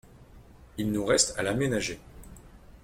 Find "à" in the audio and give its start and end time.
1.37-1.43